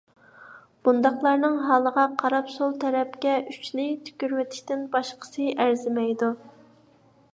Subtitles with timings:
[0.87, 6.33] بۇنداقلارنىڭ ھالىغا قاراپ سول تەرەپكە ئۈچنى تۈكۈرۈۋېتىشتىن باشقىسى ئەرزىمەيدۇ.